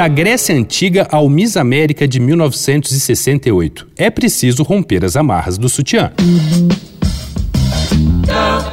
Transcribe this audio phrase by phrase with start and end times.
[0.00, 3.86] Da Grécia Antiga ao Miss América de 1968.
[3.98, 6.10] É preciso romper as amarras do sutiã.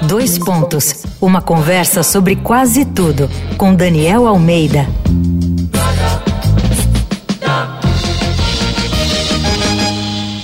[0.03, 1.03] Dois pontos.
[1.19, 4.87] Uma conversa sobre quase tudo com Daniel Almeida.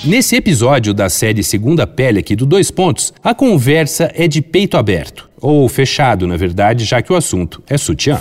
[0.03, 4.75] Nesse episódio da série Segunda Pele aqui do Dois Pontos, a conversa é de peito
[4.75, 8.19] aberto, ou fechado, na verdade, já que o assunto é sutiã.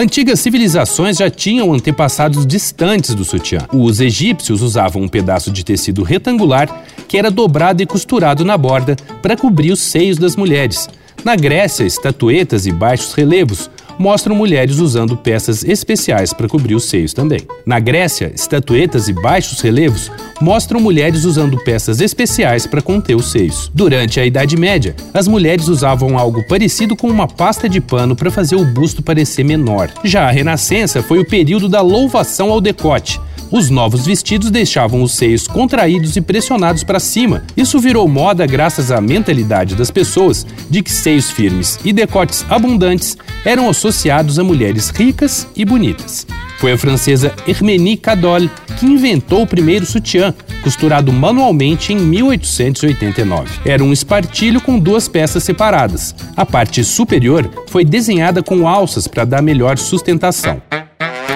[0.00, 3.68] Antigas civilizações já tinham antepassados distantes do sutiã.
[3.70, 8.96] Os egípcios usavam um pedaço de tecido retangular que era dobrado e costurado na borda
[9.20, 10.88] para cobrir os seios das mulheres.
[11.22, 13.68] Na Grécia, estatuetas e baixos relevos
[14.00, 17.40] mostram mulheres usando peças especiais para cobrir os seios também.
[17.66, 23.70] Na Grécia, estatuetas e baixos relevos mostram mulheres usando peças especiais para conter os seios.
[23.74, 28.30] Durante a Idade Média, as mulheres usavam algo parecido com uma pasta de pano para
[28.30, 29.90] fazer o busto parecer menor.
[30.02, 35.12] Já a Renascença foi o período da louvação ao decote os novos vestidos deixavam os
[35.12, 37.42] seios contraídos e pressionados para cima.
[37.56, 43.16] Isso virou moda graças à mentalidade das pessoas de que seios firmes e decotes abundantes
[43.44, 46.26] eram associados a mulheres ricas e bonitas.
[46.58, 53.60] Foi a francesa Herménie Cadol que inventou o primeiro sutiã, costurado manualmente em 1889.
[53.64, 56.14] Era um espartilho com duas peças separadas.
[56.36, 60.60] A parte superior foi desenhada com alças para dar melhor sustentação.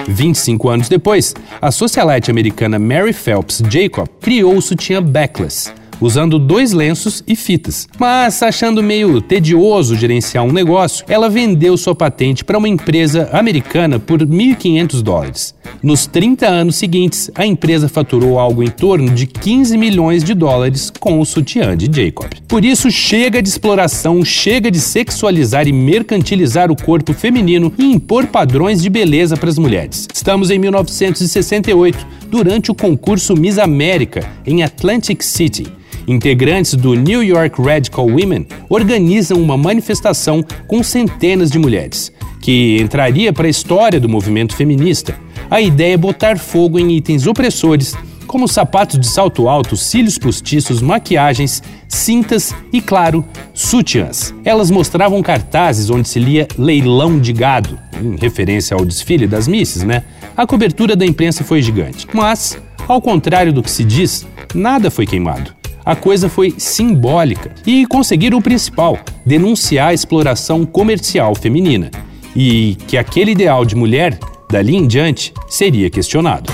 [0.07, 6.71] 25 anos depois, a socialite americana Mary Phelps Jacob criou o sutiã backless usando dois
[6.71, 7.87] lenços e fitas.
[7.99, 13.99] Mas, achando meio tedioso gerenciar um negócio, ela vendeu sua patente para uma empresa americana
[13.99, 15.54] por 1.500 dólares.
[15.81, 20.91] Nos 30 anos seguintes, a empresa faturou algo em torno de 15 milhões de dólares
[20.99, 22.29] com o sutiã de Jacob.
[22.47, 28.27] Por isso, chega de exploração, chega de sexualizar e mercantilizar o corpo feminino e impor
[28.27, 30.07] padrões de beleza para as mulheres.
[30.13, 35.65] Estamos em 1968, durante o concurso Miss América, em Atlantic City.
[36.07, 42.11] Integrantes do New York Radical Women organizam uma manifestação com centenas de mulheres,
[42.41, 45.17] que entraria para a história do movimento feminista.
[45.49, 47.95] A ideia é botar fogo em itens opressores
[48.25, 53.23] como sapatos de salto alto, cílios postiços, maquiagens, cintas e, claro,
[53.53, 54.33] sutiãs.
[54.43, 59.83] Elas mostravam cartazes onde se lia leilão de gado, em referência ao desfile das misses,
[59.83, 60.03] né?
[60.35, 62.07] A cobertura da imprensa foi gigante.
[62.13, 62.57] Mas,
[62.87, 65.53] ao contrário do que se diz, nada foi queimado
[65.85, 71.91] a coisa foi simbólica e conseguiram o principal: denunciar a exploração comercial feminina
[72.35, 74.17] e que aquele ideal de mulher,
[74.55, 76.49] dali em diante, seria questionado.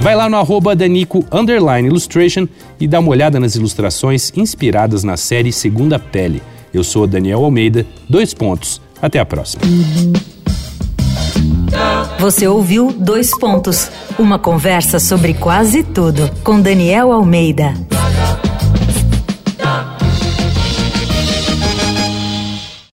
[0.00, 1.26] Vai lá no arroba Danico
[1.84, 2.46] Illustration
[2.78, 6.40] e dá uma olhada nas ilustrações inspiradas na série Segunda Pele.
[6.72, 8.80] Eu sou Daniel Almeida, dois pontos.
[9.02, 9.60] Até a próxima.
[12.20, 17.74] Você ouviu Dois Pontos uma conversa sobre quase tudo com Daniel Almeida.